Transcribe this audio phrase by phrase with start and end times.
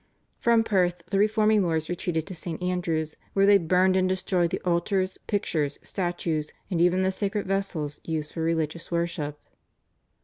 [0.39, 2.59] From Perth the reforming lords retreated to St.
[2.59, 7.99] Andrew's, where they burned and destroyed the altars, pictures, statues, and even the sacred vessels
[8.03, 9.37] used for religious worship.